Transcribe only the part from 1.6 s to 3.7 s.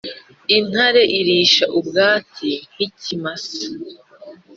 ubwatsi nk’ikimasa.